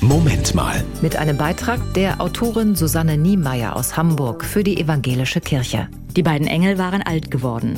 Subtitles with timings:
[0.00, 0.84] Moment mal.
[1.02, 5.88] Mit einem Beitrag der Autorin Susanne Niemeyer aus Hamburg für die Evangelische Kirche.
[6.16, 7.76] Die beiden Engel waren alt geworden.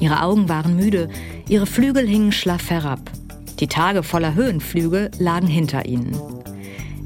[0.00, 1.08] Ihre Augen waren müde,
[1.48, 2.98] ihre Flügel hingen schlaff herab.
[3.60, 6.16] Die Tage voller Höhenflüge lagen hinter ihnen.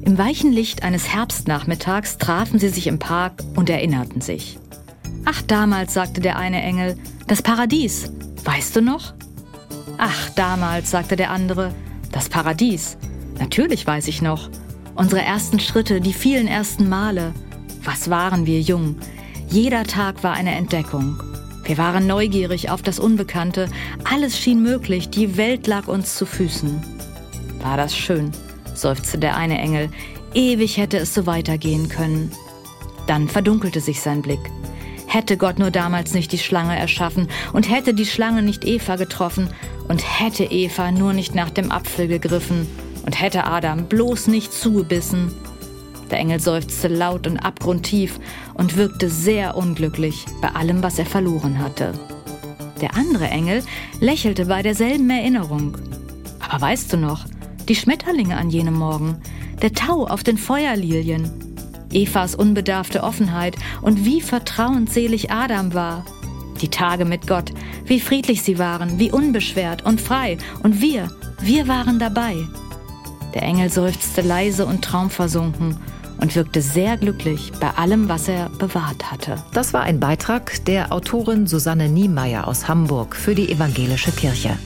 [0.03, 4.59] Im weichen Licht eines Herbstnachmittags trafen sie sich im Park und erinnerten sich.
[5.27, 6.97] Ach, damals, sagte der eine Engel,
[7.27, 8.11] das Paradies.
[8.45, 9.13] Weißt du noch?
[9.99, 11.75] Ach, damals, sagte der andere,
[12.13, 12.97] das Paradies.
[13.39, 14.49] Natürlich weiß ich noch.
[14.95, 17.35] Unsere ersten Schritte, die vielen ersten Male.
[17.83, 18.97] Was waren wir jung?
[19.49, 21.21] Jeder Tag war eine Entdeckung.
[21.65, 23.69] Wir waren neugierig auf das Unbekannte.
[24.05, 25.11] Alles schien möglich.
[25.11, 26.83] Die Welt lag uns zu Füßen.
[27.61, 28.31] War das schön,
[28.75, 29.91] seufzte der eine Engel.
[30.35, 32.31] Ewig hätte es so weitergehen können.
[33.07, 34.41] Dann verdunkelte sich sein Blick.
[35.07, 39.49] Hätte Gott nur damals nicht die Schlange erschaffen und hätte die Schlange nicht Eva getroffen
[39.89, 42.67] und hätte Eva nur nicht nach dem Apfel gegriffen
[43.05, 45.33] und hätte Adam bloß nicht zugebissen.
[46.11, 48.21] Der Engel seufzte laut und abgrundtief
[48.55, 51.93] und wirkte sehr unglücklich bei allem, was er verloren hatte.
[52.81, 53.63] Der andere Engel
[54.01, 55.77] lächelte bei derselben Erinnerung.
[56.41, 57.25] Aber weißt du noch,
[57.69, 59.17] die Schmetterlinge an jenem Morgen,
[59.63, 61.31] der Tau auf den Feuerlilien,
[61.93, 66.05] Evas unbedarfte Offenheit und wie vertrauensselig Adam war.
[66.61, 67.53] Die Tage mit Gott,
[67.87, 70.39] wie friedlich sie waren, wie unbeschwert und frei.
[70.63, 71.09] Und wir,
[71.41, 72.37] wir waren dabei.
[73.35, 75.77] Der Engel seufzte leise und traumversunken
[76.19, 79.37] und wirkte sehr glücklich bei allem, was er bewahrt hatte.
[79.53, 84.57] Das war ein Beitrag der Autorin Susanne Niemeyer aus Hamburg für die Evangelische Kirche.